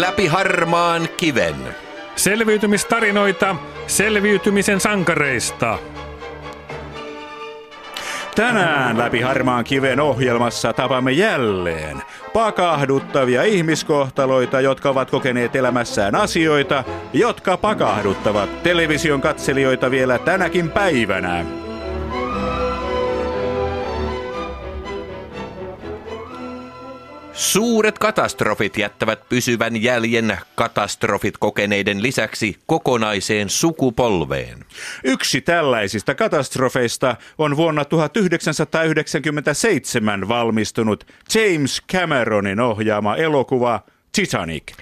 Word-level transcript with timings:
Läpi 0.00 0.26
harmaan 0.26 1.08
kiven. 1.16 1.54
Selviytymistarinoita 2.16 3.56
selviytymisen 3.86 4.80
sankareista. 4.80 5.78
Tänään 8.34 8.98
läpi 8.98 9.20
harmaan 9.20 9.64
kiven 9.64 10.00
ohjelmassa 10.00 10.72
tapamme 10.72 11.12
jälleen 11.12 12.02
pakahduttavia 12.32 13.42
ihmiskohtaloita, 13.42 14.60
jotka 14.60 14.90
ovat 14.90 15.10
kokeneet 15.10 15.56
elämässään 15.56 16.14
asioita, 16.14 16.84
jotka 17.12 17.56
pakahduttavat 17.56 18.62
television 18.62 19.20
katselijoita 19.20 19.90
vielä 19.90 20.18
tänäkin 20.18 20.70
päivänä. 20.70 21.59
Suuret 27.40 27.98
katastrofit 27.98 28.78
jättävät 28.78 29.28
pysyvän 29.28 29.82
jäljen 29.82 30.38
katastrofit 30.54 31.34
kokeneiden 31.38 32.02
lisäksi 32.02 32.56
kokonaiseen 32.66 33.50
sukupolveen. 33.50 34.64
Yksi 35.04 35.40
tällaisista 35.40 36.14
katastrofeista 36.14 37.16
on 37.38 37.56
vuonna 37.56 37.84
1997 37.84 40.28
valmistunut 40.28 41.06
James 41.34 41.82
Cameronin 41.92 42.60
ohjaama 42.60 43.16
elokuva 43.16 43.80
Titanic. 44.12 44.72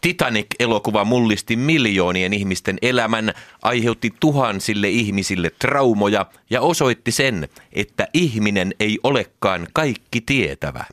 Titanic-elokuva 0.00 1.04
mullisti 1.04 1.56
miljoonien 1.56 2.32
ihmisten 2.32 2.78
elämän, 2.82 3.32
aiheutti 3.62 4.14
tuhansille 4.20 4.88
ihmisille 4.88 5.50
traumoja 5.58 6.26
ja 6.50 6.60
osoitti 6.60 7.12
sen, 7.12 7.48
että 7.72 8.08
ihminen 8.12 8.74
ei 8.80 8.98
olekaan 9.02 9.66
kaikki 9.72 10.20
tietävä. 10.20 10.84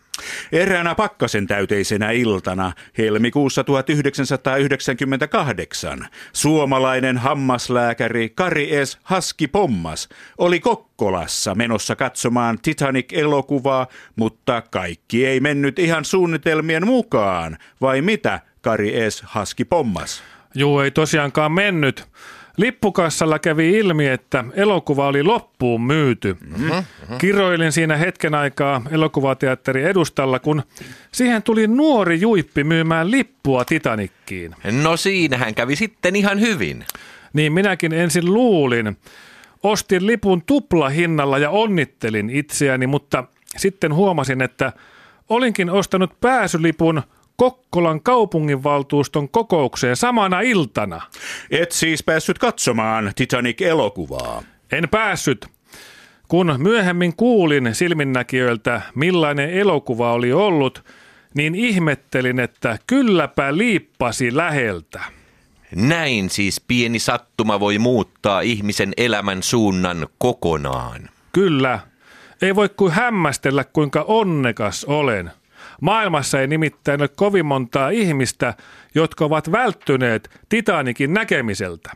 Eräänä 0.52 0.96
pakkasen 0.96 1.48
täyteisenä 1.48 2.12
iltana 2.12 2.74
helmikuussa 2.98 3.64
1998 3.64 6.08
suomalainen 6.34 7.18
hammaslääkäri 7.18 8.30
Kari 8.30 8.70
S. 8.86 9.00
Haski 9.04 9.48
Pommas 9.48 10.10
oli 10.38 10.60
Kokkolassa 10.60 11.56
menossa 11.56 11.96
katsomaan 11.96 12.60
Titanic-elokuvaa, 12.62 13.88
mutta 14.16 14.62
kaikki 14.62 15.26
ei 15.26 15.40
mennyt 15.40 15.80
ihan 15.80 16.06
suunnitelmien 16.06 16.88
mukaan, 16.88 17.58
vai 17.82 18.02
mitä 18.02 18.40
Kari 18.62 18.94
S. 19.10 19.24
Haski 19.26 19.66
Pommas? 19.66 20.24
Juu, 20.56 20.80
ei 20.80 20.92
tosiaankaan 20.92 21.52
mennyt. 21.52 22.08
Lippukassalla 22.58 23.40
kävi 23.40 23.78
ilmi, 23.78 24.08
että 24.08 24.44
elokuva 24.54 25.08
oli 25.08 25.24
loppuun 25.24 25.82
myyty. 25.82 26.38
Mm-hmm. 26.42 26.84
Kiroilin 27.18 27.72
siinä 27.72 27.98
hetken 27.98 28.36
aikaa 28.36 28.82
elokuvateatterin 28.92 29.86
edustalla, 29.86 30.40
kun 30.40 30.64
siihen 31.12 31.44
tuli 31.44 31.68
nuori 31.68 32.22
juippi 32.22 32.64
myymään 32.64 33.12
lippua 33.12 33.66
Titanikkiin. 33.66 34.56
No 34.84 34.98
siinähän 34.98 35.56
kävi 35.56 35.76
sitten 35.76 36.16
ihan 36.16 36.40
hyvin. 36.40 36.86
Niin 37.34 37.54
minäkin 37.54 37.94
ensin 37.94 38.34
luulin. 38.34 38.98
Ostin 39.64 40.08
lipun 40.08 40.42
tuplahinnalla 40.42 41.38
ja 41.38 41.50
onnittelin 41.50 42.30
itseäni, 42.30 42.88
mutta 42.88 43.24
sitten 43.58 43.94
huomasin, 43.94 44.42
että 44.42 44.74
olinkin 45.30 45.70
ostanut 45.70 46.20
pääsylipun– 46.22 47.02
Kokkolan 47.36 48.02
kaupunginvaltuuston 48.02 49.30
kokoukseen 49.30 49.96
samana 49.96 50.42
iltana. 50.42 51.02
Et 51.52 51.72
siis 51.72 52.04
päässyt 52.04 52.40
katsomaan 52.40 53.12
Titanic-elokuvaa? 53.16 54.44
En 54.72 54.90
päässyt. 54.90 55.48
Kun 56.28 56.56
myöhemmin 56.58 57.16
kuulin 57.16 57.76
silminnäkijöiltä, 57.76 58.82
millainen 58.96 59.50
elokuva 59.50 60.14
oli 60.14 60.34
ollut, 60.34 60.84
niin 61.34 61.56
ihmettelin, 61.56 62.40
että 62.40 62.78
kylläpä 62.88 63.58
liippasi 63.58 64.36
läheltä. 64.36 65.02
Näin 65.76 66.30
siis 66.30 66.62
pieni 66.68 67.00
sattuma 67.00 67.60
voi 67.60 67.80
muuttaa 67.80 68.42
ihmisen 68.42 68.94
elämän 68.98 69.44
suunnan 69.44 70.08
kokonaan. 70.18 71.10
Kyllä. 71.34 71.80
Ei 72.42 72.56
voi 72.56 72.70
kuin 72.70 72.92
hämmästellä, 72.92 73.64
kuinka 73.64 74.06
onnekas 74.08 74.86
olen– 74.86 75.32
Maailmassa 75.82 76.42
ei 76.42 76.48
nimittäin 76.48 77.02
ole 77.02 77.08
kovin 77.08 77.46
montaa 77.46 77.90
ihmistä, 77.90 78.54
jotka 78.96 79.26
ovat 79.26 79.52
välttyneet 79.52 80.40
Titanikin 80.50 81.14
näkemiseltä. 81.14 81.92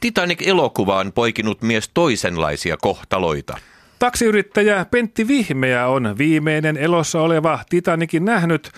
Titanic-elokuva 0.00 0.98
on 0.98 1.12
poikinut 1.12 1.62
myös 1.62 1.90
toisenlaisia 1.94 2.76
kohtaloita. 2.76 3.58
Taksiyrittäjä 3.98 4.86
Pentti 4.90 5.28
Vihmeä 5.28 5.86
on 5.86 6.14
viimeinen 6.18 6.76
elossa 6.76 7.20
oleva 7.20 7.58
Titanikin 7.68 8.24
nähnyt, 8.24 8.70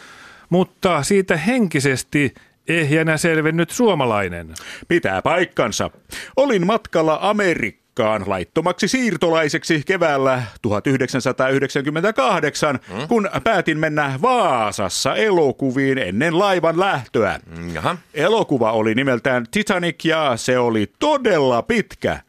mutta 0.50 1.02
siitä 1.02 1.36
henkisesti 1.36 2.34
ehjänä 2.68 3.16
selvennyt 3.16 3.70
suomalainen. 3.70 4.54
Pitää 4.88 5.22
paikkansa. 5.22 5.90
Olin 6.36 6.66
matkalla 6.66 7.18
Amerikkaan 7.22 7.81
Kreikkaan 7.94 8.24
laittomaksi 8.26 8.88
siirtolaiseksi 8.88 9.82
keväällä 9.86 10.42
1998, 10.62 12.78
hmm? 12.88 13.08
kun 13.08 13.30
päätin 13.44 13.78
mennä 13.78 14.18
Vaasassa 14.22 15.16
elokuviin 15.16 15.98
ennen 15.98 16.38
laivan 16.38 16.80
lähtöä. 16.80 17.40
Jaha. 17.72 17.96
Elokuva 18.14 18.72
oli 18.72 18.94
nimeltään 18.94 19.46
Titanic 19.50 20.04
ja 20.04 20.32
se 20.36 20.58
oli 20.58 20.92
todella 20.98 21.62
pitkä. 21.62 22.20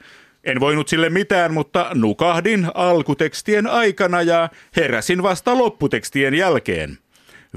En 0.44 0.60
voinut 0.60 0.88
sille 0.88 1.10
mitään, 1.10 1.54
mutta 1.54 1.92
nukahdin 1.94 2.68
alkutekstien 2.74 3.68
aikana 3.68 4.22
ja 4.22 4.50
heräsin 4.76 5.24
vasta 5.24 5.58
lopputekstien 5.58 6.34
jälkeen. 6.34 6.98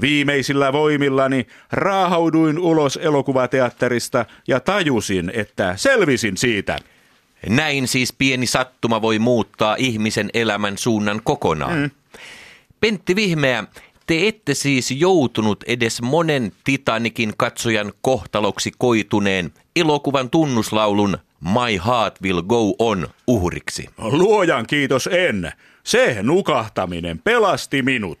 Viimeisillä 0.01 0.73
voimillani 0.73 1.47
raahauduin 1.71 2.59
ulos 2.59 2.99
elokuvateatterista 3.01 4.25
ja 4.47 4.59
tajusin, 4.59 5.31
että 5.33 5.73
selvisin 5.75 6.37
siitä. 6.37 6.79
Näin 7.49 7.87
siis 7.87 8.13
pieni 8.13 8.47
sattuma 8.47 9.01
voi 9.01 9.19
muuttaa 9.19 9.75
ihmisen 9.79 10.29
elämän 10.33 10.77
suunnan 10.77 11.21
kokonaan. 11.23 11.79
Mm. 11.79 11.89
Pentti 12.79 13.15
Vihmeä, 13.15 13.63
te 14.07 14.27
ette 14.27 14.53
siis 14.53 14.91
joutunut 14.91 15.63
edes 15.67 16.01
monen 16.01 16.51
Titanikin 16.63 17.33
katsojan 17.37 17.93
kohtaloksi 18.01 18.71
koituneen 18.77 19.53
elokuvan 19.75 20.29
tunnuslaulun 20.29 21.17
My 21.41 21.79
Heart 21.85 22.21
Will 22.21 22.41
Go 22.41 22.73
On 22.79 23.07
uhriksi. 23.27 23.89
Luojan 23.97 24.67
kiitos 24.67 25.07
en. 25.07 25.51
Se 25.83 26.17
nukahtaminen 26.21 27.19
pelasti 27.19 27.81
minut. 27.81 28.19